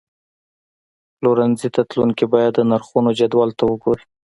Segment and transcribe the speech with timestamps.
[1.17, 4.03] پلورنځي ته تلونکي باید د نرخونو جدول ته وګوري.